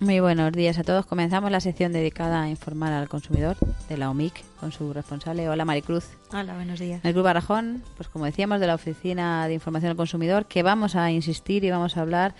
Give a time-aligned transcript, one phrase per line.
[0.00, 1.06] Muy buenos días a todos.
[1.06, 3.56] Comenzamos la sección dedicada a informar al consumidor
[3.88, 5.48] de la OMIC con su responsable.
[5.48, 6.06] Hola Maricruz.
[6.32, 7.04] Hola, buenos días.
[7.04, 10.94] El Club Barajón, pues como decíamos, de la Oficina de Información al Consumidor, que vamos
[10.96, 12.34] a insistir y vamos a hablar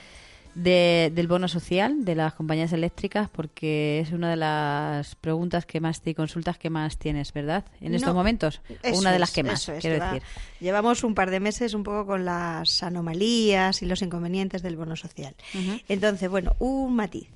[0.58, 6.02] del bono social de las compañías eléctricas porque es una de las preguntas que más
[6.04, 7.64] y consultas que más tienes, ¿verdad?
[7.80, 8.60] En estos momentos,
[8.94, 10.22] una de las que más, quiero decir.
[10.60, 14.96] Llevamos un par de meses un poco con las anomalías y los inconvenientes del bono
[14.96, 15.34] social.
[15.88, 17.28] Entonces, bueno, un matiz.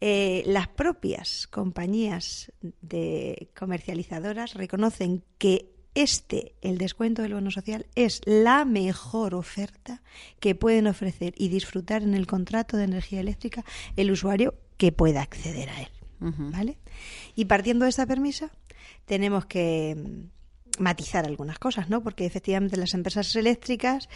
[0.00, 2.52] Eh, las propias compañías
[2.82, 5.70] de comercializadoras reconocen que
[6.02, 10.02] este, el descuento del bono social, es la mejor oferta
[10.40, 13.64] que pueden ofrecer y disfrutar en el contrato de energía eléctrica
[13.96, 15.88] el usuario que pueda acceder a él.
[16.20, 16.78] ¿Vale?
[17.36, 18.50] Y partiendo de esta permisa,
[19.06, 19.96] tenemos que
[20.80, 22.02] matizar algunas cosas, ¿no?
[22.02, 24.08] Porque efectivamente las empresas eléctricas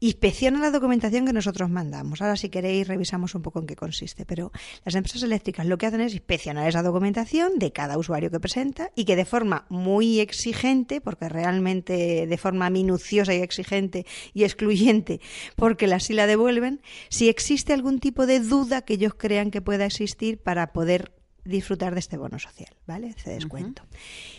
[0.00, 2.22] inspecciona la documentación que nosotros mandamos.
[2.22, 4.24] Ahora, si queréis, revisamos un poco en qué consiste.
[4.24, 4.50] Pero
[4.84, 8.90] las empresas eléctricas lo que hacen es inspeccionar esa documentación de cada usuario que presenta
[8.96, 15.20] y que de forma muy exigente, porque realmente de forma minuciosa y exigente y excluyente,
[15.54, 19.60] porque la sí la devuelven, si existe algún tipo de duda que ellos crean que
[19.60, 23.08] pueda existir para poder disfrutar de este bono social, ¿vale?
[23.08, 23.82] Este descuento.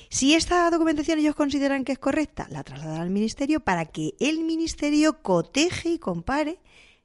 [0.10, 4.44] Si esta documentación ellos consideran que es correcta, la trasladan al Ministerio para que el
[4.44, 6.60] Ministerio coteje y compare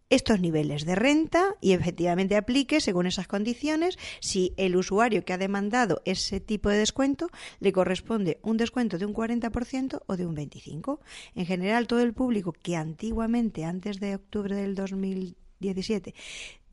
[0.09, 5.39] estos niveles de renta y efectivamente aplique según esas condiciones si el usuario que ha
[5.39, 10.37] demandado ese tipo de descuento le corresponde un descuento de un 40% o de un
[10.37, 11.01] 25%.
[11.35, 16.15] En general, todo el público que antiguamente, antes de octubre del 2000 17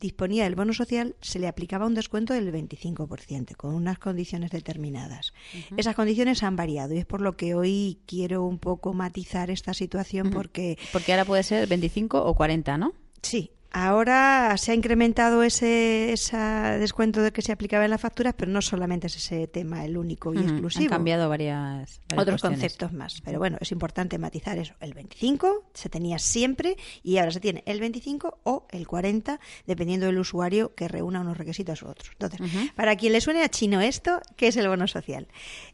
[0.04, 5.32] disponía del bono social, se le aplicaba un descuento del 25%, con unas condiciones determinadas.
[5.78, 9.72] Esas condiciones han variado y es por lo que hoy quiero un poco matizar esta
[9.72, 10.76] situación porque...
[10.92, 12.92] Porque ahora puede ser 25 o 40, ¿no?
[13.22, 18.32] Sí, Ahora se ha incrementado ese, ese descuento de que se aplicaba en las facturas,
[18.36, 20.84] pero no solamente es ese tema el único y exclusivo.
[20.84, 23.20] Han cambiado varias, otros conceptos más.
[23.24, 24.74] Pero bueno, es importante matizar eso.
[24.78, 30.06] El 25 se tenía siempre y ahora se tiene el 25 o el 40, dependiendo
[30.06, 32.10] del usuario que reúna unos requisitos u otros.
[32.12, 32.40] Entonces,
[32.76, 35.26] para quien le suene a chino esto, ¿qué es el bono social?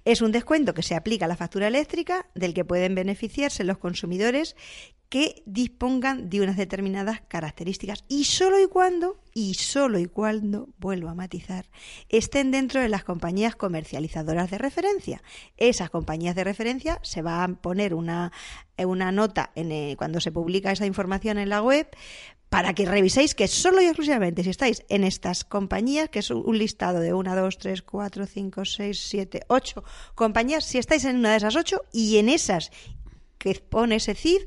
[0.07, 3.77] Es un descuento que se aplica a la factura eléctrica del que pueden beneficiarse los
[3.77, 4.57] consumidores
[5.11, 11.09] que dispongan de unas determinadas características y solo y cuando, y solo y cuando, vuelvo
[11.09, 11.67] a matizar,
[12.09, 15.21] estén dentro de las compañías comercializadoras de referencia.
[15.57, 18.31] Esas compañías de referencia se va a poner una,
[18.79, 21.89] una nota en, eh, cuando se publica esa información en la web
[22.49, 26.57] para que reviséis que solo y exclusivamente si estáis en estas compañías, que es un
[26.57, 29.85] listado de 1, 2, 3, 4, 5, 6, 7, 8
[30.15, 32.71] compañías, si estáis en una de esas 8 y en esas
[33.39, 34.43] que pone ese CID,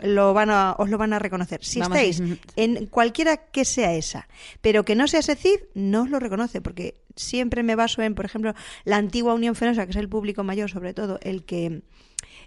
[0.00, 1.64] lo van a, os lo van a reconocer.
[1.64, 2.22] Si estáis
[2.56, 4.28] en cualquiera que sea esa,
[4.60, 8.14] pero que no sea ese CID, no os lo reconoce, porque siempre me baso en,
[8.14, 8.54] por ejemplo,
[8.84, 11.82] la antigua Unión Fenosa, que es el público mayor, sobre todo, el que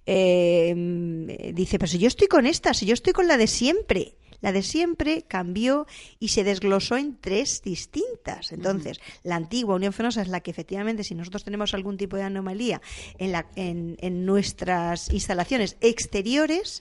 [0.06, 4.16] eh, dice, pero si yo estoy con esta, si yo estoy con la de siempre.
[4.42, 5.86] La de siempre cambió
[6.18, 8.54] y se desglosó en tres distintas.
[8.54, 12.24] Entonces, la antigua Unión Fenosa es la que efectivamente, si nosotros tenemos algún tipo de
[12.24, 12.82] anomalía
[13.18, 16.80] en, la, en, en nuestras instalaciones exteriores,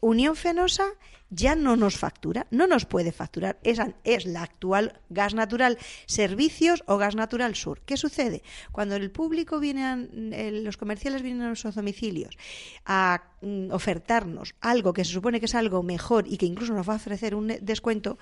[0.00, 0.84] Unión Fenosa
[1.30, 3.58] ya no nos factura, no nos puede facturar.
[3.62, 7.80] Esa es la actual gas natural servicios o gas natural sur.
[7.84, 8.42] ¿Qué sucede?
[8.70, 12.36] Cuando el público viene, a, los comerciales vienen a nuestros domicilios
[12.84, 16.88] a mm, ofertarnos algo que se supone que es algo mejor y que incluso nos
[16.88, 18.18] va a ofrecer un descuento,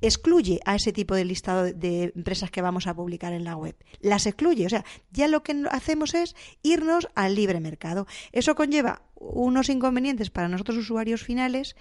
[0.00, 3.76] excluye a ese tipo de listado de empresas que vamos a publicar en la web.
[4.00, 4.66] Las excluye.
[4.66, 8.06] O sea, ya lo que hacemos es irnos al libre mercado.
[8.32, 11.74] Eso conlleva unos inconvenientes para nosotros usuarios finales,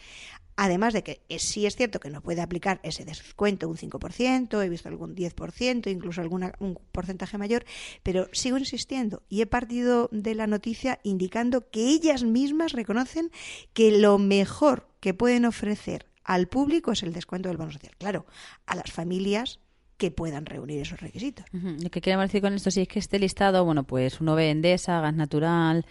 [0.56, 4.70] además de que sí es cierto que no puede aplicar ese descuento un 5%, he
[4.70, 7.66] visto algún 10%, incluso algún un porcentaje mayor,
[8.04, 13.32] pero sigo insistiendo y he partido de la noticia indicando que ellas mismas reconocen
[13.74, 17.94] que lo mejor que pueden ofrecer al público es el descuento del bono social.
[17.98, 18.26] Claro,
[18.66, 19.60] a las familias
[19.98, 21.46] que puedan reunir esos requisitos.
[21.54, 24.50] Lo que queremos decir con esto sí es que este listado, bueno, pues uno ve
[24.50, 25.86] Endesa, Gas Natural,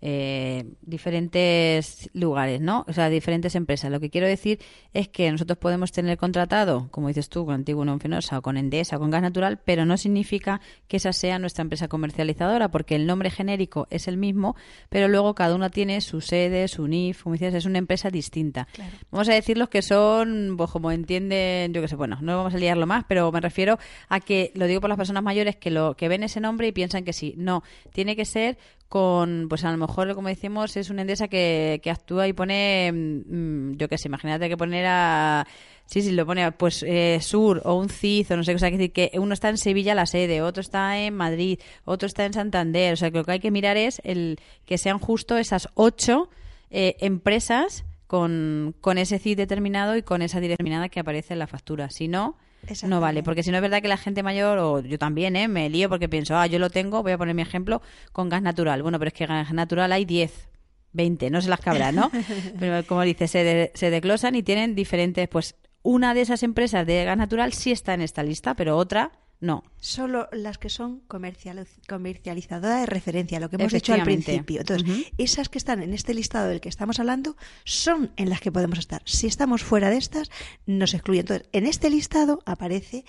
[0.00, 2.84] eh, diferentes lugares, ¿no?
[2.88, 3.90] O sea, diferentes empresas.
[3.90, 4.60] Lo que quiero decir
[4.94, 8.96] es que nosotros podemos tener contratado, como dices tú, con Antiguo Fenosa o con Endesa
[8.96, 13.06] o con Gas Natural, pero no significa que esa sea nuestra empresa comercializadora, porque el
[13.06, 14.56] nombre genérico es el mismo,
[14.88, 18.68] pero luego cada una tiene su sede, su NIF, como dices, es una empresa distinta.
[19.10, 22.54] Vamos a decir los que son, pues como entienden, yo qué sé, bueno, no vamos
[22.54, 23.78] a liarlo más, pero me refiero
[24.08, 26.72] a que, lo digo por las personas mayores, que, lo, que ven ese nombre y
[26.72, 27.34] piensan que sí.
[27.36, 27.62] No,
[27.92, 28.58] tiene que ser
[28.88, 32.90] con, pues a lo mejor, como decimos, es una endesa que, que actúa y pone,
[32.92, 35.46] mm, yo qué sé, imagínate que poner a,
[35.84, 38.70] sí, sí, lo pone, pues eh, Sur o un CID o no sé, o sea,
[38.70, 42.32] decir que uno está en Sevilla la sede, otro está en Madrid, otro está en
[42.32, 45.68] Santander, o sea, que lo que hay que mirar es el que sean justo esas
[45.74, 46.30] ocho
[46.70, 51.46] eh, empresas con, con ese CID determinado y con esa determinada que aparece en la
[51.46, 51.90] factura.
[51.90, 52.38] Si no,
[52.84, 55.48] no vale, porque si no es verdad que la gente mayor, o yo también, ¿eh?
[55.48, 57.82] me lío porque pienso, ah, yo lo tengo, voy a poner mi ejemplo,
[58.12, 58.82] con gas natural.
[58.82, 60.48] Bueno, pero es que gas natural hay 10,
[60.92, 62.10] 20, no se las cabrá, ¿no?
[62.58, 67.04] pero como dice, se, se desglosan y tienen diferentes, pues una de esas empresas de
[67.04, 69.62] gas natural sí está en esta lista, pero otra no.
[69.78, 74.60] Solo las que son comercializadoras de referencia, lo que hemos dicho al principio.
[74.60, 78.50] Entonces, esas que están en este listado del que estamos hablando son en las que
[78.50, 79.02] podemos estar.
[79.04, 80.30] Si estamos fuera de estas,
[80.66, 81.20] nos excluyen.
[81.20, 83.04] Entonces, en este listado aparece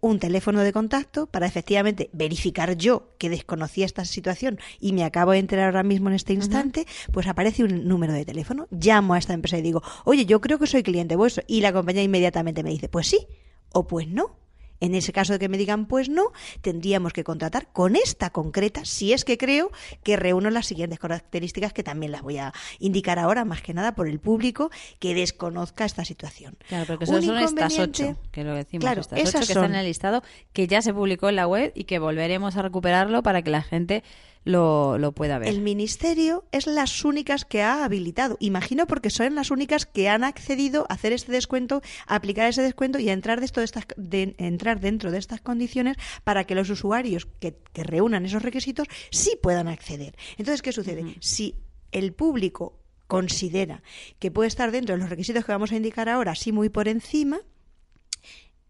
[0.00, 5.32] un teléfono de contacto para efectivamente verificar yo que desconocía esta situación y me acabo
[5.32, 9.18] de enterar ahora mismo en este instante, pues aparece un número de teléfono, llamo a
[9.18, 12.62] esta empresa y digo, oye, yo creo que soy cliente vuestro y la compañía inmediatamente
[12.62, 13.26] me dice, pues sí
[13.72, 14.36] o pues no.
[14.80, 16.32] En ese caso de que me digan pues no,
[16.62, 19.70] tendríamos que contratar con esta concreta, si es que creo
[20.02, 23.94] que reúno las siguientes características que también las voy a indicar ahora, más que nada
[23.94, 26.56] por el público que desconozca esta situación.
[26.68, 29.86] Claro, porque son estas ocho, que lo decimos, claro, estas ocho que están en el
[29.86, 30.22] listado,
[30.52, 33.62] que ya se publicó en la web y que volveremos a recuperarlo para que la
[33.62, 34.02] gente
[34.44, 35.48] lo, lo pueda ver.
[35.48, 38.36] El Ministerio es las únicas que ha habilitado.
[38.40, 42.62] Imagino porque son las únicas que han accedido a hacer este descuento, a aplicar ese
[42.62, 46.70] descuento y a entrar, de estas, de, entrar dentro de estas condiciones para que los
[46.70, 50.16] usuarios que, reúnan esos requisitos sí puedan acceder.
[50.38, 51.16] Entonces, ¿qué sucede?
[51.20, 51.56] Si
[51.92, 53.82] el público considera
[54.18, 56.88] que puede estar dentro de los requisitos que vamos a indicar ahora, sí muy por
[56.88, 57.40] encima,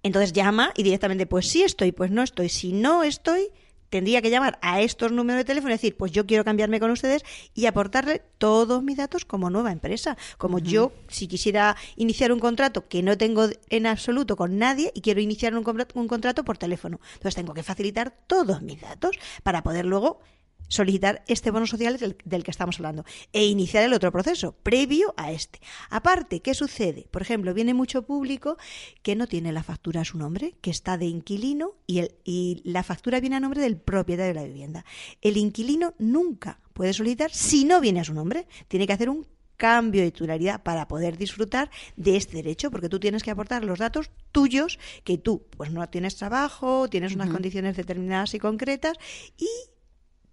[0.02, 2.49] entonces llama y directamente, pues sí estoy, pues no estoy.
[2.49, 3.50] Si no estoy,
[3.91, 6.91] tendría que llamar a estos números de teléfono y decir, pues yo quiero cambiarme con
[6.91, 7.23] ustedes
[7.55, 10.17] y aportarle todos mis datos como nueva empresa.
[10.39, 15.03] Como yo, si quisiera iniciar un contrato que no tengo en absoluto con nadie y
[15.03, 15.65] quiero iniciar un,
[15.95, 17.01] un contrato por teléfono.
[17.15, 20.21] Entonces tengo que facilitar todos mis datos para poder luego
[20.70, 25.32] solicitar este bono social del, que estamos hablando e iniciar el otro proceso previo a
[25.32, 25.61] este.
[25.90, 27.06] Aparte, ¿qué sucede?
[27.11, 28.56] Por ejemplo, viene mucho público
[29.02, 32.62] que no tiene la factura a su nombre, que está de inquilino y, el, y
[32.64, 34.84] la factura viene a nombre del propietario de la vivienda.
[35.20, 38.46] El inquilino nunca puede solicitar si no viene a su nombre.
[38.69, 39.26] Tiene que hacer un
[39.56, 43.78] cambio de titularidad para poder disfrutar de este derecho, porque tú tienes que aportar los
[43.78, 48.96] datos tuyos, que tú pues no tienes trabajo, tienes unas condiciones determinadas y concretas
[49.37, 49.49] y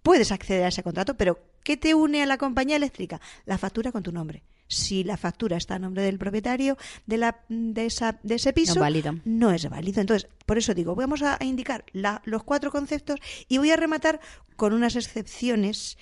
[0.08, 3.20] puedes acceder a ese contrato, pero ¿qué te une a la compañía eléctrica?
[3.44, 4.42] La factura con tu nombre.
[4.66, 8.80] Si la factura está a nombre del propietario de, la, de, esa, de ese piso,
[9.26, 10.00] no, es válido.
[10.00, 14.18] Entonces, por eso digo, vamos a indicar los cuatro conceptos y voy a rematar
[14.56, 15.98] con unas excepciones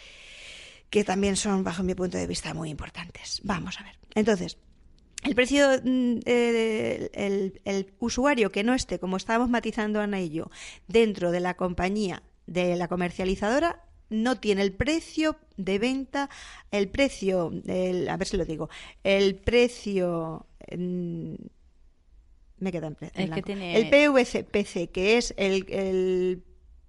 [0.88, 3.40] que también son, bajo mi punto de vista, muy importantes.
[3.42, 3.98] Vamos a ver.
[4.14, 4.56] Entonces,
[5.24, 10.30] el precio, mm, eh, el, el, usuario que no esté, como estábamos matizando Ana y
[10.30, 10.48] yo,
[10.86, 16.30] dentro de la compañía de la comercializadora no tiene el precio de venta,
[16.70, 18.68] el precio, el, a ver si lo digo,
[19.04, 20.46] el precio...
[22.58, 26.42] me queda en, El PVC, que es el,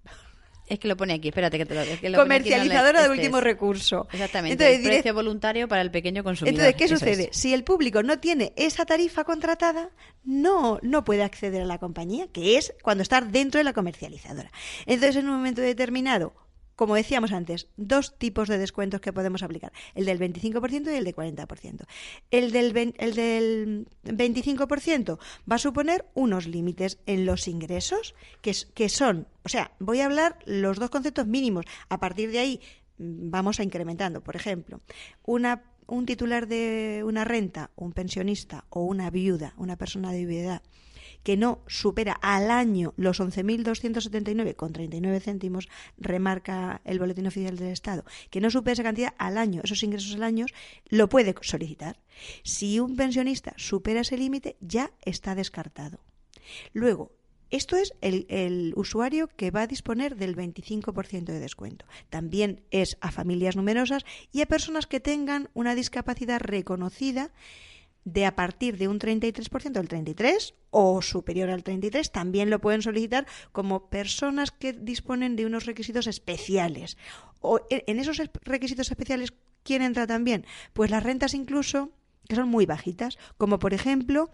[0.68, 4.06] es que lo pone aquí, espérate que te lo, Comercializadora de último recurso.
[4.12, 6.60] Exactamente, el precio voluntario para el pequeño consumidor.
[6.60, 7.30] Entonces, ¿qué sucede?
[7.32, 9.90] Si el público no tiene esa tarifa contratada,
[10.24, 14.52] no, no puede acceder a la compañía, que es cuando está dentro de la comercializadora.
[14.86, 16.47] Entonces, en un momento determinado,
[16.78, 21.04] como decíamos antes, dos tipos de descuentos que podemos aplicar, el del 25% y el
[21.04, 21.86] del 40%.
[22.30, 25.18] El del, el del 25%
[25.50, 30.04] va a suponer unos límites en los ingresos, que, que son, o sea, voy a
[30.04, 32.60] hablar los dos conceptos mínimos, a partir de ahí
[32.98, 34.22] mm, vamos a incrementando.
[34.22, 34.80] Por ejemplo,
[35.24, 40.62] una un titular de una renta, un pensionista o una viuda, una persona de viudedad,
[41.28, 45.68] que no supera al año los 11.279,39 céntimos,
[45.98, 50.14] remarca el Boletín Oficial del Estado, que no supera esa cantidad al año, esos ingresos
[50.14, 50.46] al año,
[50.88, 52.00] lo puede solicitar.
[52.44, 56.00] Si un pensionista supera ese límite, ya está descartado.
[56.72, 57.12] Luego,
[57.50, 61.84] Esto es el, usuario que va a disponer del 25% de descuento.
[62.10, 67.32] También es a familias numerosas y a personas que tengan una discapacidad reconocida
[68.04, 72.82] de a partir de un 33% del 33 o superior al 33 también lo pueden
[72.82, 76.96] solicitar como personas que disponen de unos requisitos especiales.
[77.40, 80.46] O en esos requisitos especiales ¿quién entra también?
[80.72, 81.92] Pues las rentas incluso
[82.28, 84.30] que son muy bajitas, como por ejemplo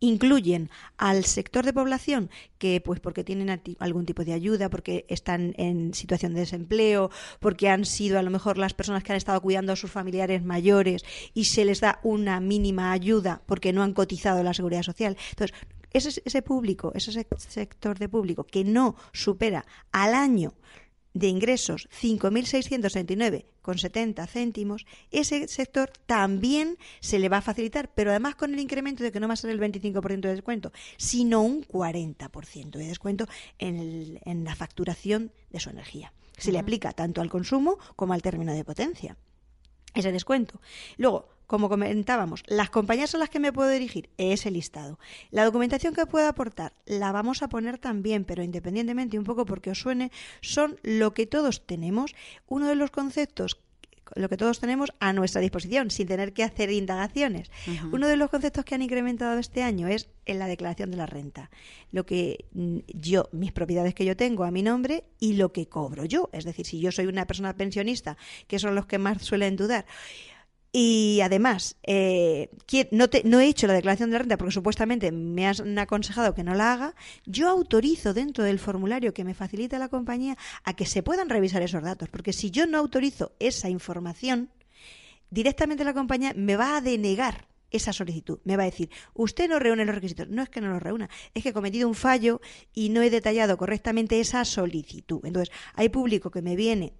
[0.00, 5.54] incluyen al sector de población que pues porque tienen algún tipo de ayuda, porque están
[5.56, 7.10] en situación de desempleo,
[7.40, 10.44] porque han sido a lo mejor las personas que han estado cuidando a sus familiares
[10.44, 15.16] mayores y se les da una mínima ayuda porque no han cotizado la seguridad social.
[15.30, 15.56] Entonces,
[15.92, 20.52] ese, ese público, ese sector de público que no supera al año
[21.16, 28.52] de ingresos 5.669,70 céntimos, ese sector también se le va a facilitar, pero además con
[28.52, 32.70] el incremento de que no va a ser el 25% de descuento, sino un 40%
[32.70, 33.26] de descuento
[33.58, 36.12] en, en, la facturación de su energía.
[36.36, 39.16] Se le aplica tanto al consumo como al término de potencia.
[39.94, 40.60] Ese descuento.
[40.98, 44.98] Luego, como comentábamos, las compañías a las que me puedo dirigir, ese listado.
[45.30, 49.70] La documentación que puedo aportar la vamos a poner también, pero independientemente, un poco porque
[49.70, 50.10] os suene,
[50.40, 52.14] son lo que todos tenemos.
[52.46, 53.58] Uno de los conceptos
[54.14, 57.50] lo que todos tenemos a nuestra disposición, sin tener que hacer indagaciones.
[57.90, 61.06] Uno de los conceptos que han incrementado este año es en la declaración de la
[61.06, 61.50] renta.
[61.90, 65.68] Lo que mm, yo, mis propiedades que yo tengo a mi nombre y lo que
[65.68, 66.30] cobro yo.
[66.32, 69.86] Es decir, si yo soy una persona pensionista, que son los que más suelen dudar,
[70.72, 72.50] y además, eh,
[72.90, 76.54] no, no, he hecho la declaración de renta porque supuestamente me han aconsejado que no
[76.54, 76.94] la haga.
[77.24, 81.62] Yo autorizo dentro del formulario que me facilita la compañía a que se puedan revisar
[81.62, 82.08] esos datos.
[82.10, 84.50] Porque si yo no autorizo esa información,
[85.30, 88.40] directamente la compañía me va a denegar esa solicitud.
[88.44, 90.28] Me va a decir, usted no reúne los requisitos.
[90.28, 92.40] No es que no los reúna, es que he cometido un fallo
[92.74, 95.20] y no he detallado correctamente esa solicitud.
[95.24, 96.92] Entonces, hay público que me viene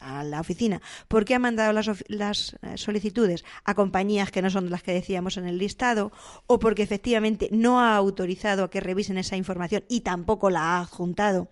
[0.00, 4.82] a la oficina porque ha mandado las, eh, solicitudes a compañías que no son las
[4.82, 6.12] que decíamos en el listado
[6.46, 10.80] o porque efectivamente no ha autorizado a que revisen esa información y tampoco la ha
[10.80, 11.48] adjuntado.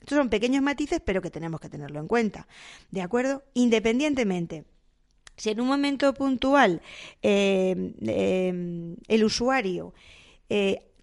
[0.00, 2.48] Estos son pequeños matices, pero que tenemos que tenerlo en cuenta.
[2.90, 3.44] ¿De acuerdo?
[3.54, 4.64] Independientemente
[5.36, 6.82] si en un momento puntual
[7.22, 9.94] eh, eh, el usuario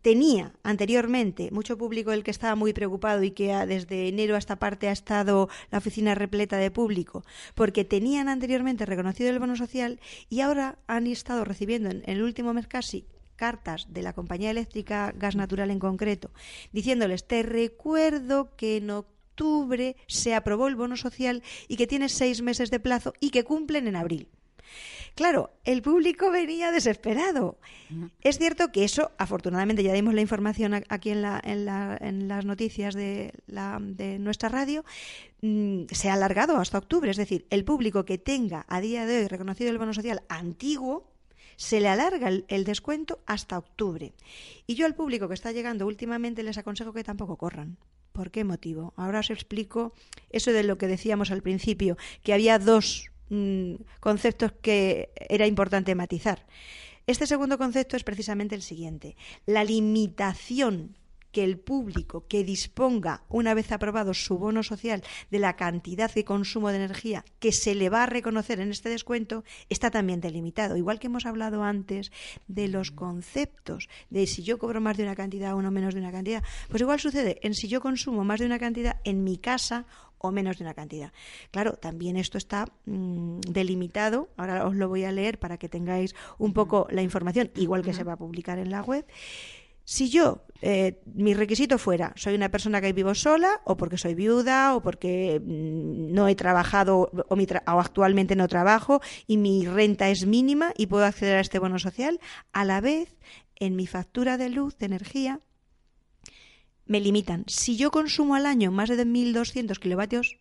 [0.07, 4.55] tenía anteriormente mucho público el que estaba muy preocupado y que desde enero a esta
[4.55, 9.99] parte ha estado la oficina repleta de público, porque tenían anteriormente reconocido el bono social
[10.29, 15.13] y ahora han estado recibiendo en, el último mes casi cartas de la compañía eléctrica
[15.13, 16.31] Gas Natural en concreto,
[16.71, 22.41] diciéndoles, te recuerdo que en octubre se aprobó el bono social y que tienes seis
[22.41, 24.29] meses de plazo y que cumplen en abril.
[25.17, 27.57] Claro, el público venía desesperado.
[28.21, 33.33] Es cierto que eso, afortunadamente, ya dimos la información aquí en, las noticias de,
[34.19, 34.85] nuestra radio,
[35.41, 37.09] mm, se ha alargado hasta octubre.
[37.09, 41.09] Es decir, el público que tenga a día de hoy reconocido el bono social antiguo,
[41.55, 44.13] se le alarga el, el, descuento hasta octubre.
[44.67, 47.79] Y yo al público que está llegando últimamente les aconsejo que tampoco corran.
[48.11, 48.93] ¿Por qué motivo?
[48.95, 49.93] Ahora os explico
[50.29, 55.95] eso de lo que decíamos al principio, que había dos Mm, conceptos que era importante
[55.95, 56.45] matizar.
[57.07, 59.15] Este segundo concepto es precisamente el siguiente.
[59.45, 60.97] La limitación
[61.31, 66.25] que el público que disponga, una vez aprobado su bono social, de la cantidad de
[66.25, 70.77] consumo de energía que se le va a reconocer en este descuento, está también delimitado.
[70.77, 72.11] Igual que hemos hablado antes
[72.47, 75.99] de los conceptos de si yo cobro más de una cantidad o no menos de
[75.99, 79.37] una cantidad, pues igual sucede en si yo consumo más de una cantidad en mi
[79.37, 79.85] casa
[80.17, 81.11] o menos de una cantidad.
[81.51, 86.15] Claro, también esto está mm, delimitado, ahora os lo voy a leer para que tengáis
[86.37, 89.05] un poco la información, igual que se va a publicar en la web.
[89.89, 94.15] Si yo, eh, mi requisito fuera, soy una persona que vivo sola, o porque soy
[94.15, 100.09] viuda, o porque mm, no he trabajado, o, o, actualmente no trabajo, y mi renta
[100.09, 102.19] es mínima y puedo acceder a este bono social,
[102.51, 103.15] a la vez,
[103.55, 105.39] en mi factura de luz, de energía,
[106.87, 107.43] me limitan.
[107.47, 110.37] Si yo consumo al año más de 1.200 kilovatios,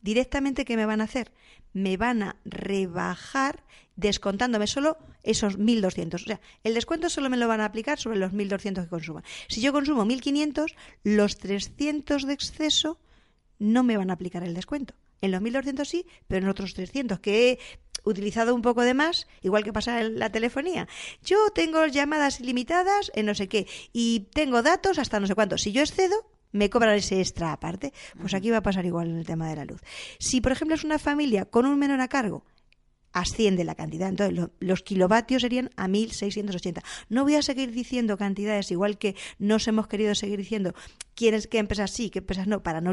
[0.00, 1.32] directamente, ¿qué me van a hacer?
[1.72, 3.64] Me van a rebajar
[3.96, 6.14] descontándome solo esos 1.200.
[6.14, 9.24] O sea, el descuento solo me lo van a aplicar sobre los 1.200 que consuma.
[9.48, 12.98] Si yo consumo 1.500, los 300 de exceso
[13.58, 14.94] no me van a aplicar el descuento.
[15.22, 17.58] En los 1.200 sí, pero en otros 300 que
[18.06, 20.88] utilizado un poco de más, igual que pasa en la telefonía.
[21.22, 25.58] Yo tengo llamadas ilimitadas en no sé qué y tengo datos hasta no sé cuánto.
[25.58, 27.92] Si yo excedo, me cobran ese extra aparte.
[28.18, 29.82] Pues aquí va a pasar igual en el tema de la luz.
[30.18, 32.44] Si, por ejemplo, es una familia con un menor a cargo,
[33.16, 34.10] asciende la cantidad.
[34.10, 36.82] Entonces, los kilovatios serían a 1680.
[37.08, 40.74] No voy a seguir diciendo cantidades, igual que nos hemos querido seguir diciendo
[41.14, 42.92] quiénes, qué empresas sí, qué empresas no, para no,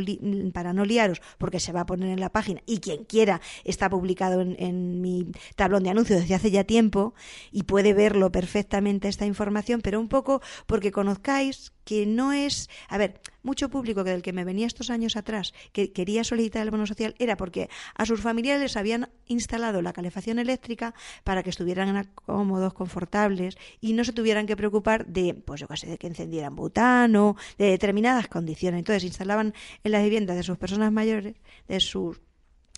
[0.53, 3.89] para no liaros, porque se va a poner en la página y quien quiera está
[3.89, 5.27] publicado en, en mi
[5.57, 7.13] tablón de anuncios desde hace ya tiempo
[7.51, 12.97] y puede verlo perfectamente esta información, pero un poco porque conozcáis que no es, a
[12.97, 16.71] ver, mucho público que del que me venía estos años atrás que quería solicitar el
[16.71, 21.49] bono social era porque a sus familiares les habían instalado la calefacción eléctrica para que
[21.49, 26.07] estuvieran cómodos, confortables y no se tuvieran que preocupar de, pues yo qué de que
[26.07, 28.79] encendieran butano, de determinadas condiciones.
[28.79, 31.35] Entonces instalaban en las viviendas de sus personas mayores,
[31.67, 32.21] de sus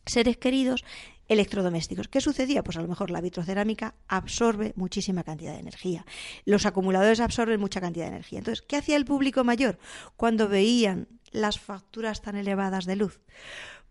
[0.06, 0.84] seres queridos,
[1.27, 2.08] electrodomésticos.
[2.08, 2.63] ¿Qué sucedía?
[2.63, 6.05] Pues a lo mejor la vitrocerámica absorbe muchísima cantidad de energía.
[6.46, 8.39] Los acumuladores absorben mucha cantidad de energía.
[8.39, 9.79] Entonces, ¿qué hacía el público mayor
[10.15, 13.22] cuando veían las facturas tan elevadas de luz?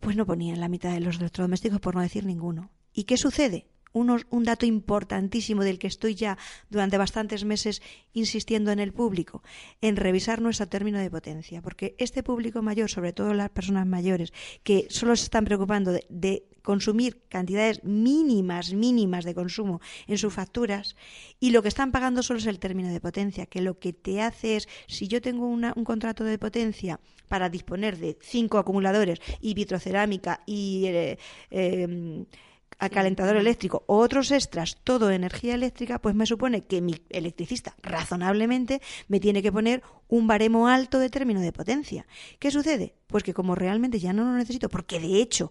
[0.01, 2.71] Pues no ponían la mitad de los electrodomésticos, por no decir ninguno.
[2.93, 3.67] ¿Y qué sucede?
[3.95, 6.37] Un dato importantísimo del que estoy ya
[6.69, 7.81] durante bastantes meses
[8.13, 9.43] insistiendo en el público,
[9.81, 14.33] en revisar nuestro término de potencia, porque este público mayor, sobre todo las personas mayores,
[14.63, 20.97] que solo se están preocupando de, consumir cantidades mínimas, mínimas de consumo en sus facturas,
[21.39, 24.23] y lo que están pagando solo es el término de potencia, que lo que te
[24.23, 29.55] hace es, si yo tengo un contrato de potencia para disponer de cinco acumuladores y
[29.55, 31.19] vitrocerámica y eh,
[31.51, 32.25] em,
[32.79, 37.75] a calentador eléctrico o otros extras, todo energía eléctrica, pues me supone que mi electricista
[37.83, 42.07] razonablemente me tiene que poner un baremo alto de término de potencia.
[42.39, 42.95] ¿Qué sucede?
[43.07, 45.51] Pues que como realmente ya no lo necesito, porque de hecho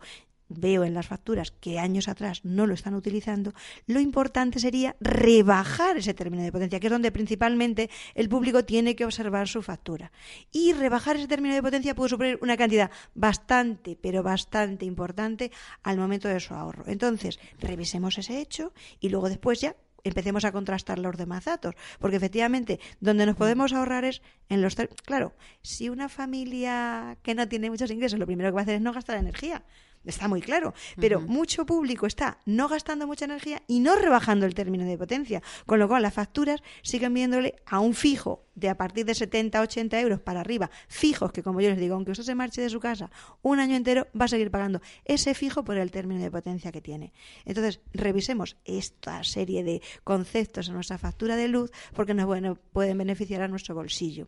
[0.55, 3.53] veo en las facturas que años atrás no lo están utilizando,
[3.87, 8.95] lo importante sería rebajar ese término de potencia, que es donde principalmente el público tiene
[8.95, 10.11] que observar su factura.
[10.51, 15.51] Y rebajar ese término de potencia puede suponer una cantidad bastante, pero bastante importante
[15.83, 16.83] al momento de su ahorro.
[16.87, 22.17] Entonces, revisemos ese hecho y luego después ya empecemos a contrastar los demás datos, porque
[22.17, 27.69] efectivamente donde nos podemos ahorrar es en los claro, si una familia que no tiene
[27.69, 29.63] muchos ingresos, lo primero que va a hacer es no gastar energía,
[30.05, 34.53] está muy claro, pero mucho público está no gastando mucha energía y no rebajando el
[34.53, 38.77] término de potencia, con lo cual las facturas siguen viéndole a un fijo de a
[38.77, 42.23] partir de 70, 80 euros para arriba, fijos que como yo les digo, aunque usted
[42.23, 43.09] se marche de su casa
[43.41, 46.81] un año entero, va a seguir pagando ese fijo por el término de potencia que
[46.81, 47.13] tiene.
[47.45, 52.97] Entonces, revisemos esta serie de conceptos en nuestra factura de luz porque nos bueno, pueden
[52.97, 54.27] beneficiar a nuestro bolsillo.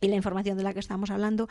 [0.00, 1.48] Y la información de la que estamos hablando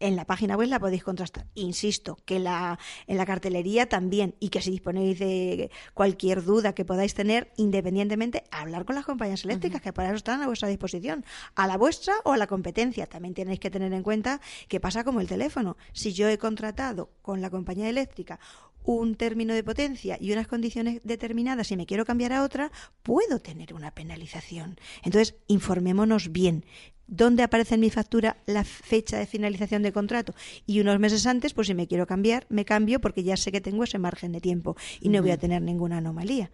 [0.00, 1.46] en la página web la podéis contrastar.
[1.54, 6.84] Insisto, que la, en la cartelería también y que si disponéis de cualquier duda que
[6.84, 11.24] podáis tener, independientemente, hablar con las compañías eléctricas, que para eso están a vuestra disposición,
[11.54, 13.06] a la vuestra o a la competencia.
[13.06, 15.76] También tenéis que tener en cuenta que pasa como el teléfono.
[15.92, 18.38] Si yo he contratado con la compañía eléctrica
[18.86, 22.70] un término de potencia y unas condiciones determinadas y me quiero cambiar a otra,
[23.02, 24.76] puedo tener una penalización.
[25.02, 26.64] Entonces, informémonos bien
[27.06, 30.34] dónde aparece en mi factura la fecha de finalización de contrato.
[30.66, 33.60] Y unos meses antes, pues si me quiero cambiar, me cambio porque ya sé que
[33.60, 36.50] tengo ese margen de tiempo y no voy a tener ninguna anomalía.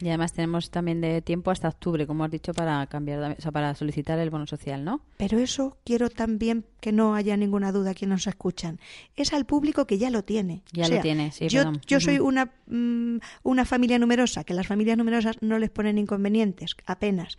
[0.00, 3.52] Y además tenemos también de tiempo hasta octubre, como has dicho, para cambiar, o sea,
[3.52, 5.02] para solicitar el bono social, ¿no?
[5.16, 8.80] Pero eso quiero también que no haya ninguna duda quien nos escuchan.
[9.16, 10.62] Es al público que ya lo tiene.
[10.72, 11.48] Ya lo tiene, sí.
[11.48, 15.98] Yo, yo soy una, mm, una familia numerosa, que las familias numerosas no les ponen
[15.98, 17.36] inconvenientes, apenas.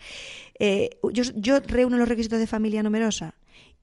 [0.59, 3.33] Eh, yo, yo reúno los requisitos de familia numerosa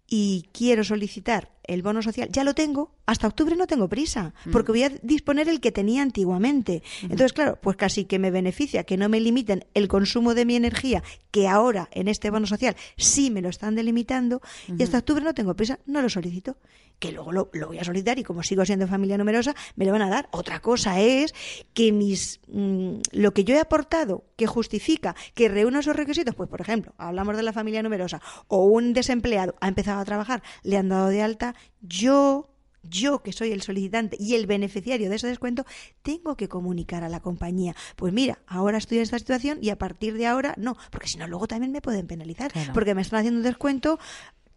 [0.06, 4.50] y quiero solicitar el bono social, ya lo tengo, hasta octubre no tengo prisa, mm.
[4.50, 6.82] porque voy a disponer el que tenía antiguamente.
[7.02, 10.56] Entonces, claro, pues casi que me beneficia que no me limiten el consumo de mi
[10.56, 14.40] energía, que ahora en este bono social sí me lo están delimitando,
[14.76, 16.56] y hasta octubre no tengo prisa, no lo solicito
[16.98, 20.02] que luego lo, voy a solicitar y como sigo siendo familia numerosa, me lo van
[20.02, 20.28] a dar.
[20.32, 21.34] Otra cosa es
[21.74, 26.48] que mis mm, lo que yo he aportado, que justifica que reúna esos requisitos, pues
[26.48, 30.76] por ejemplo, hablamos de la familia numerosa, o un desempleado ha empezado a trabajar, le
[30.76, 32.50] han dado de alta, yo
[32.82, 35.64] yo que soy el solicitante y el beneficiario de ese descuento,
[36.02, 39.76] tengo que comunicar a la compañía, pues mira, ahora estoy en esta situación y a
[39.76, 43.20] partir de ahora no, porque si no luego también me pueden penalizar, porque me están
[43.20, 43.98] haciendo un descuento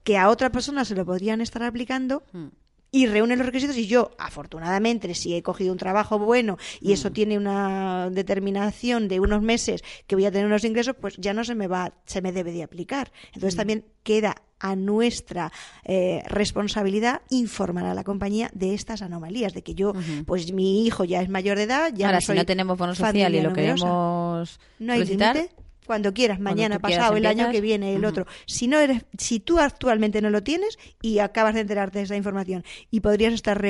[0.04, 2.24] que a otra persona se lo podrían estar aplicando.
[2.32, 2.48] Hmm.
[2.92, 7.10] Y reúne los requisitos y yo, afortunadamente, si he cogido un trabajo bueno y eso
[7.10, 7.14] hmm.
[7.14, 11.46] tiene una determinación de unos meses que voy a tener unos ingresos, pues ya no
[11.46, 13.12] se me va, se me debe de aplicar.
[13.28, 13.58] Entonces hmm.
[13.58, 15.52] también queda a nuestra
[15.86, 19.94] eh, responsabilidad informar a la compañía de estas anomalías, de que yo,
[20.28, 22.94] pues mi hijo ya es mayor de edad, ya Ahora, no si no tenemos bono
[22.94, 25.50] social y lo queremos ¿No hay solicitar,
[25.86, 28.26] cuando quieras, mañana, pasado, el año que viene, el otro.
[28.46, 32.16] Si no eres, si tú actualmente no lo tienes y acabas de enterarte de esa
[32.16, 33.62] información y podrías estar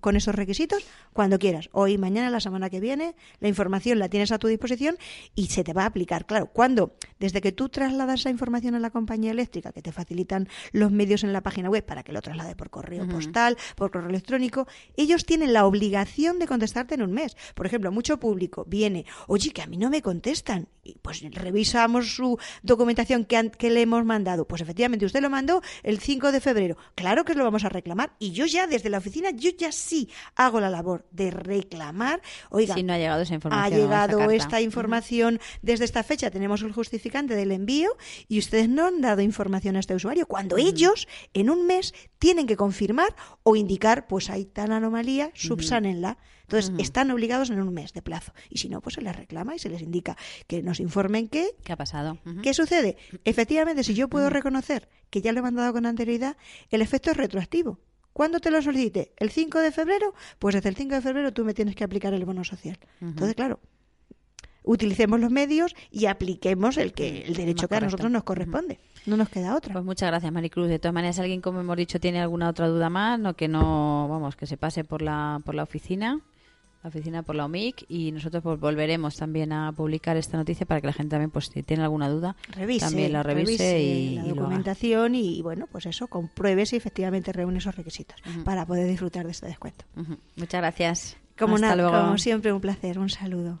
[0.00, 4.32] con esos requisitos cuando quieras, hoy, mañana, la semana que viene, la información la tienes
[4.32, 4.96] a tu disposición
[5.34, 6.26] y se te va a aplicar.
[6.26, 10.48] Claro, cuando desde que tú trasladas esa información a la compañía eléctrica, que te facilitan
[10.72, 14.10] los medios en la página web para que lo traslade por correo postal, por correo
[14.10, 17.36] electrónico, ellos tienen la obligación de contestarte en un mes.
[17.54, 22.14] Por ejemplo, mucho público viene, oye, que a mí no me contestan, y pues revisamos
[22.14, 24.46] su documentación que, que, le hemos mandado.
[24.46, 26.76] Pues efectivamente, usted lo mandó el 5 de febrero.
[26.94, 28.12] Claro que lo vamos a reclamar.
[28.18, 32.22] Y yo ya, desde la oficina, yo ya sí hago la labor de reclamar.
[32.50, 33.64] Oiga, si no ha llegado esa información.
[33.64, 36.30] Ha llegado esta, información desde esta fecha.
[36.30, 37.90] Tenemos el justificante del envío
[38.28, 40.26] y ustedes no han dado información a este usuario.
[40.26, 46.18] Cuando ellos, en un mes, tienen que confirmar o indicar, pues hay tal anomalía, subsánenla.
[46.56, 48.32] Entonces, están obligados en un mes de plazo.
[48.48, 50.16] Y si no, pues se les reclama y se les indica
[50.48, 51.50] que nos informen qué.
[51.62, 52.18] ¿Qué ha pasado?
[52.42, 52.96] ¿Qué sucede?
[53.24, 56.36] Efectivamente, si yo puedo reconocer que ya lo he mandado con anterioridad,
[56.70, 57.78] el efecto es retroactivo.
[58.12, 59.12] ¿Cuándo te lo solicite?
[59.18, 60.12] ¿El 5 de febrero?
[60.40, 62.78] Pues desde el 5 de febrero tú me tienes que aplicar el bono social.
[63.00, 63.60] Entonces, claro,
[64.64, 68.80] utilicemos los medios y apliquemos el que el derecho que a nosotros nos corresponde.
[69.06, 69.72] No nos queda otra.
[69.72, 70.68] Pues muchas gracias, Maricruz.
[70.68, 74.08] De todas maneras, alguien, como hemos dicho, tiene alguna otra duda más, no que no,
[74.10, 76.20] vamos, que se pase por la por la oficina
[76.82, 80.80] la oficina por la OMIC y nosotros pues, volveremos también a publicar esta noticia para
[80.80, 82.36] que la gente también, pues si tiene alguna duda,
[82.78, 87.76] también la revise, y la documentación y, bueno, pues eso, compruebe si efectivamente reúne esos
[87.76, 89.84] requisitos para poder disfrutar de este descuento.
[90.36, 91.16] Muchas gracias.
[91.38, 92.98] Como, como siempre, un placer.
[92.98, 93.60] Un saludo.